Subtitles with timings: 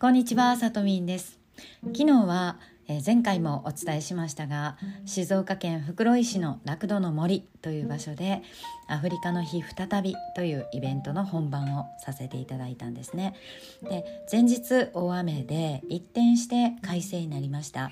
[0.00, 1.40] こんにちは、さとみんです。
[1.86, 8.42] 昨日は、えー、前回もお伝えしましたが静岡県袋井市の楽土の森という場所で
[8.86, 13.34] アフリカの日再びというイベントの本番をさせていただいたんですね。
[13.82, 17.90] で前日大雨で一転して快晴になりました。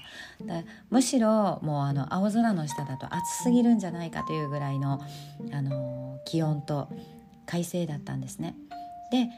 [0.91, 5.01] むしろもうあの青空の下だと暑すぎるんじゃないかというぐらいの、
[5.53, 6.89] あの気温と
[7.47, 8.55] 快晴だったんですね。
[9.11, 9.29] で、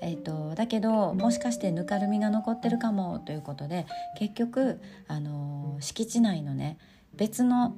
[0.00, 3.86] えーと、だけどもしかしてぬかるみが残ってるかもということで
[4.18, 6.78] 結局、あのー、敷地内のね
[7.14, 7.76] 別の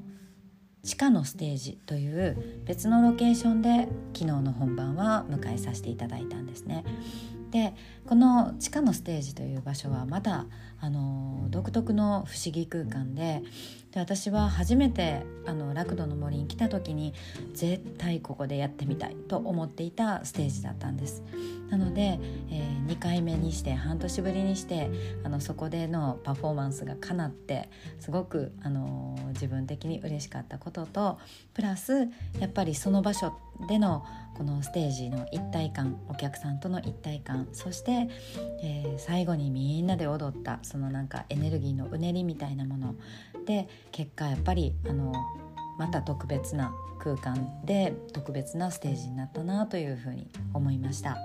[0.83, 6.85] 地下のステージという別のロケーションで昨日の本番は迎えさせていただいたんですね。
[7.51, 7.75] で
[8.07, 10.47] この地下のステージという場所はまだ
[10.81, 13.43] あの独特の不思議空間で
[13.93, 17.13] で私は初めてあのラクドの森に来た時に
[17.55, 21.25] 絶対ここでやってみたいと思っていたステージだったんです。
[21.71, 22.19] なので、
[22.51, 24.91] えー、2回目にして半年ぶりにして
[25.25, 27.69] あのそこでのパフォーマンスがかなって
[28.01, 31.19] すごくあの自分的に嬉しかったことと
[31.55, 32.09] プラス
[32.41, 33.33] やっぱりその場所
[33.69, 34.05] での
[34.37, 38.09] このステージの一体感お客さんとの一体感そして、
[38.63, 42.95] えー、最後にみんなで踊ったそのなんかエネルギーのうねりみたいなもの。
[43.45, 45.13] で結果やっぱりあの
[45.79, 51.17] また特別な空間で特別なステージになったなというふうに思いました。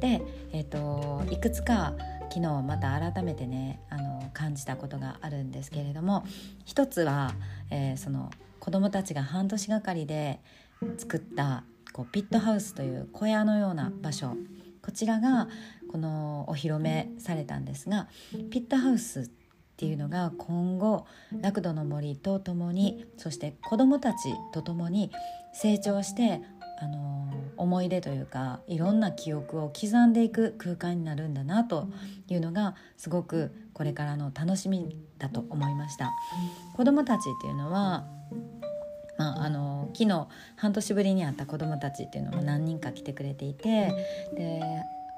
[0.00, 1.94] で、えーと、いくつか
[2.30, 6.24] 昨日また改めてねあの感じたことがあるんですけれども
[6.64, 7.34] 一つは、
[7.70, 10.40] えー、その子どもたちが半年がかりで
[10.98, 14.36] 作ったこうピットハウスという小屋のような場所
[14.86, 15.48] こちらが
[15.90, 18.06] このお披露目されたんですが
[18.50, 19.28] ピットハウスっ
[19.76, 21.06] ていうのが今後
[21.40, 24.16] ラクドの森とともにそして子どもたち
[24.54, 25.10] とともに
[25.52, 26.40] 成長して
[26.80, 31.88] あの思い出というかいろんな記憶を刻んでいく空間になるんだなと
[32.28, 36.12] いうのがすごくこれからの楽しみだと思いました。
[36.76, 38.06] 子どもたちっていうのは
[39.18, 43.92] まあ、あの昨日半年ぶりに会った子どもたちっていうのも何人か来てくれていて
[44.34, 44.60] で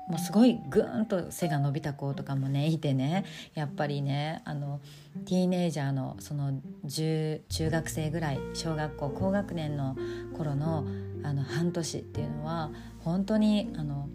[0.09, 4.81] もうすごいぐーんと背が伸びた子とかもねいてねやっぱりねあの
[5.27, 9.97] ティーネイジャーのその中学生ぐらい小学校高学年の
[10.37, 10.87] 頃の
[11.25, 12.71] あの半年っていうのは
[13.01, 14.09] 本当にあの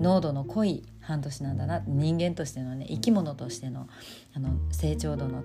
[0.00, 3.88] 濃度の濃い半年なんだな人間としてのね生き物としての
[4.34, 5.42] あの成長度の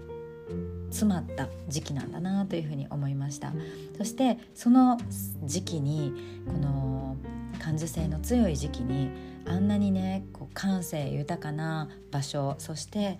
[0.90, 3.54] 詰まった時期なんだなというふうに思いました。
[3.98, 4.98] そしてその
[5.44, 6.14] 時期に
[6.48, 7.18] この
[7.60, 9.10] 感受性の強い時期に
[9.46, 13.18] あんなにねこう感性豊かな場所そして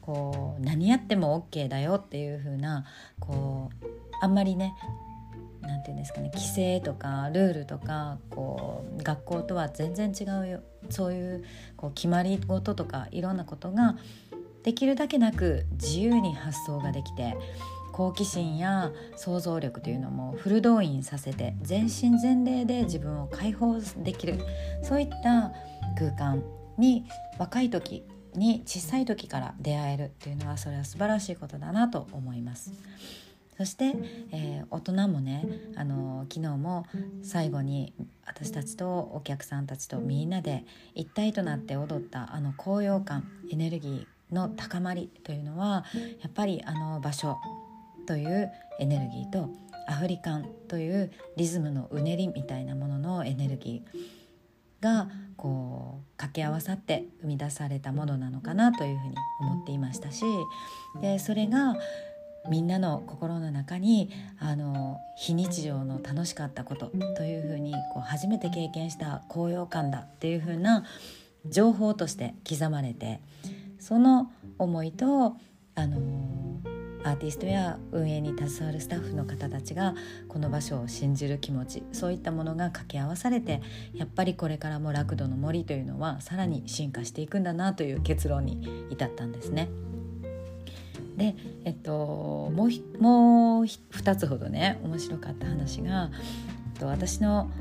[0.00, 2.84] こう何やっても OK だよっていう風な
[3.18, 3.86] こう
[4.22, 4.74] あんまりね
[5.62, 10.60] 何て言うんですかね規制とかルールとかこう学校とは全然違うよ。
[10.88, 11.44] そういう
[11.76, 13.96] こう決まり事とかいろんなことが
[14.66, 17.36] できるだけなく自由に発想ができて
[17.92, 24.40] 好奇心や想像力というのもフル動員させて全身全霊で自分を解放できる
[24.82, 25.52] そういった
[25.96, 26.42] 空間
[26.78, 27.04] に
[27.38, 28.04] 若い時
[28.34, 32.72] に小さい時から出会えるっていうのはそれは素晴らしいことだなと思います。
[33.56, 33.94] そして、
[34.32, 35.46] えー、大人もね、
[35.76, 36.84] あの昨日も
[37.22, 37.94] 最後に
[38.26, 45.84] 私たちとお客さんたちとみんなで一体となって踊ったあの高揚感エネルギーの高まりというのは
[46.20, 47.38] やっぱりあの場所
[48.06, 49.48] というエネルギーと
[49.88, 60.24] アフリカンというリズムのうねりみたいなもののエネルギーがこう掛け合わさって生み出されたものなのかなというふうに思っていましたし
[61.00, 61.76] でそれが
[62.48, 70.84] みんなの心の中にあの非日常の楽しかったことというふうにこう初めて経験した高揚感だっていうふうな
[71.48, 73.20] 情報として刻まれて
[73.86, 75.36] その思いと
[75.76, 76.60] あの
[77.04, 79.94] アーティストや運営に携わるスタッフの方たちが
[80.26, 83.62] この場所を信じる気持ちそういったものが掛け合わされて
[83.94, 89.68] やっぱりこれからも楽土の森というのはさらに進化していくんだなという結論に至ったんですね。
[91.16, 91.92] で、えっと、
[92.52, 96.10] もうもう2つほどね面白かった話が
[96.74, 97.52] えっと私の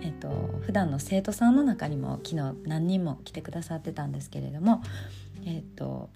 [0.00, 4.80] えっと普段の生徒さんの中にも昨日何人も来てくださってたんですけれども、
[5.44, 6.10] えっと、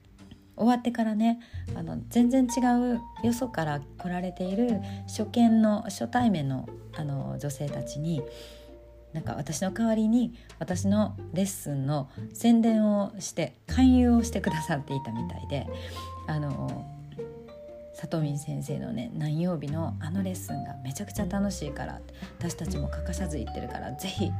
[0.57, 1.41] 終わってからね
[1.75, 2.61] あの全然違
[3.25, 8.23] うよそから来られている初見の初対面のあの女性たちに
[9.13, 15.67] なんか私の代わりに私のレッスンの宣伝をして勧誘をしてくださっていたみたいで
[16.27, 16.87] あの
[17.95, 22.01] 里見先生のね何曜日のあのレッスンがめちゃくちゃ楽しいから
[22.39, 24.31] 私たちも欠かさず行ってるから是非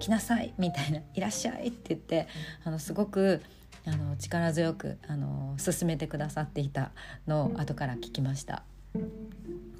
[0.00, 2.26] 来なさいみたいな「いらっしゃい」って言って
[2.64, 3.42] あのすごく
[3.86, 6.90] あの力強くあの進めてくださっていた
[7.26, 8.62] のを後から聞きました。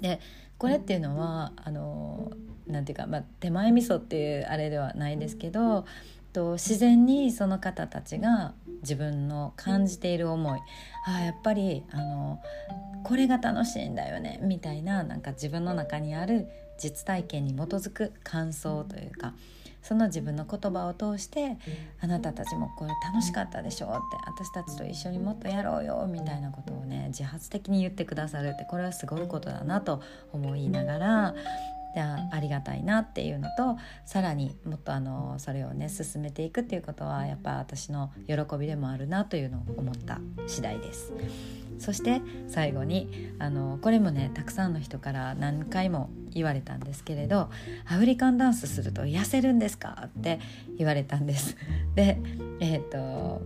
[0.01, 0.19] で
[0.57, 2.31] これっていうのはあの
[2.67, 5.85] なんていうか、まあ、手前味噌っていうあれではないですけど
[6.33, 10.59] と自然にその方たちが自分の感じている思い
[11.05, 12.39] あやっぱりあの
[13.03, 19.33] これが楽しいんだよねみたいななんか自分の中にある実体験に基づく感想というか
[19.87, 21.57] その自分の言葉を通して
[22.01, 30.01] 「あなたたちもこれ楽しかったでしょ」って「私たちと一緒にもっとやろうよ」みたいなことをね自発的に言ってくださるってこれはすごいことだなと
[30.33, 31.35] 思いながら
[31.95, 41.13] でありがたいなっていうのとさらにもっとあのそれをね進めていくっていうことはやっぱ私の喜びでもあるなというのを思った次第です。
[41.79, 47.49] そして最後にあのこれもねたくさんの人から何回も言われたんですけれど
[47.85, 50.39] 「アフリカンダンスすると痩せるんですか?」って
[50.77, 51.55] 言われたんです。
[51.95, 52.17] で
[52.59, 53.41] えっ、と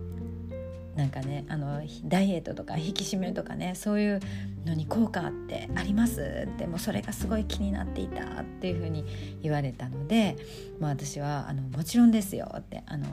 [0.96, 4.20] なんかねあのダイエットとか引き締めとかねそういう
[4.66, 6.46] のに効果ってあります？
[6.46, 9.04] ってもそれがすごい気になっていたっていうふうに
[9.42, 10.36] 言われたので、
[10.80, 13.06] まあ、私はあのもちろんですよってあの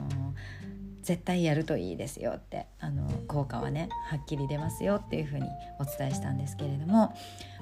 [1.02, 5.46] 絶対やるといいですよってあの効果はねはっきり出ますよっていうふうに
[5.78, 7.14] お伝えしたんですけれども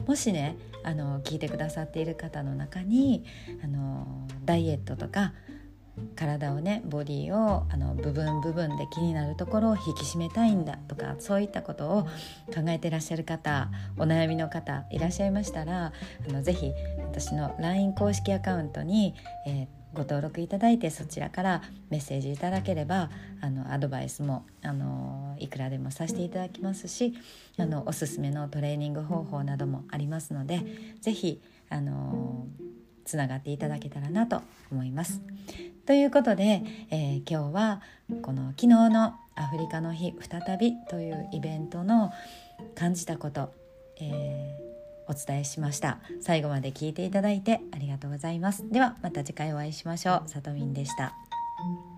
[0.06, 3.25] もしねあの聞いてくださっている方の中に
[3.62, 4.06] あの
[4.44, 5.32] ダイエットとか
[6.14, 12.02] 体をねボディをあの部分部分で気になるところを引き締めたいんだとかそういったことを
[12.55, 15.93] 考えてらっしゃる方お悩みの方いらっしゃいましたら
[16.29, 19.14] あのぜひ私の LINE 公式アカウントに、
[19.46, 27.14] えー、ご登録いただいてそちらからメッセージいただければあのアドバイスもあのいくらでもさせていただきますし
[27.58, 30.62] あのおすすめのトレーニング方法などもありますので
[31.00, 31.40] ぜひ
[31.70, 32.46] あの
[33.05, 35.23] つながっていただけたらなと思います。
[35.87, 37.81] ということで、えー、今日は
[38.20, 42.12] この昨日のアフリカの日再びというイベントの
[42.75, 43.55] 感じたこと、
[43.99, 44.68] えー、
[45.08, 45.99] お伝えしました。
[46.20, 48.69] 最後まで聞いていただいてありがとうございます。
[48.70, 50.28] ではまた次回お会いしましょう。
[50.28, 51.97] さとみんでした。